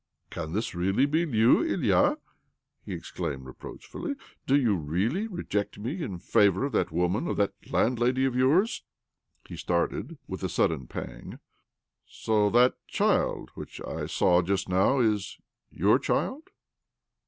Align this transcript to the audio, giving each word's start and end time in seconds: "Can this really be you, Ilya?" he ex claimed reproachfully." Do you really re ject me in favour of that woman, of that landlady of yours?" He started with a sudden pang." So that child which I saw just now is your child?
"Can 0.31 0.53
this 0.53 0.73
really 0.73 1.05
be 1.05 1.19
you, 1.19 1.63
Ilya?" 1.63 2.17
he 2.87 2.91
ex 2.95 3.11
claimed 3.11 3.45
reproachfully." 3.45 4.15
Do 4.47 4.57
you 4.59 4.75
really 4.75 5.27
re 5.27 5.43
ject 5.43 5.77
me 5.77 6.01
in 6.01 6.17
favour 6.17 6.65
of 6.65 6.71
that 6.71 6.91
woman, 6.91 7.27
of 7.27 7.37
that 7.37 7.53
landlady 7.71 8.25
of 8.25 8.35
yours?" 8.35 8.83
He 9.47 9.55
started 9.55 10.17
with 10.27 10.41
a 10.41 10.49
sudden 10.49 10.87
pang." 10.87 11.37
So 12.23 12.49
that 12.49 12.77
child 12.87 13.51
which 13.53 13.79
I 13.85 14.07
saw 14.07 14.41
just 14.41 14.67
now 14.67 15.01
is 15.01 15.37
your 15.69 15.99
child? 15.99 16.47